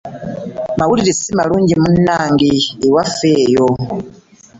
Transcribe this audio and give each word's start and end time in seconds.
Mawulire 0.77 1.11
si 1.19 1.31
malungi 1.37 1.73
munnange 1.81 2.49
ewaffe 2.87 3.29
eyo! 3.43 3.67